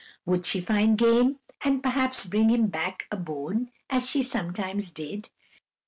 Would 0.25 0.47
she 0.47 0.59
find 0.59 0.97
game, 0.97 1.37
and 1.63 1.83
perhaps 1.83 2.25
bring 2.25 2.49
him 2.49 2.69
back 2.69 3.05
a 3.11 3.15
bone, 3.15 3.69
as 3.87 4.09
she 4.09 4.23
sometimes 4.23 4.89
did? 4.89 5.29